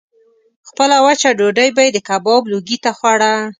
خپله 0.69 0.97
وچه 1.05 1.29
ډوډۍ 1.39 1.69
به 1.75 1.81
یې 1.85 1.91
د 1.93 1.99
کباب 2.07 2.41
لوګي 2.51 2.77
ته 2.83 2.91
خوړه. 2.97 3.33